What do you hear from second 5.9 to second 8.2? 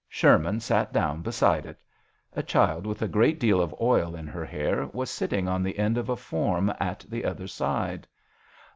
of a form at the other side.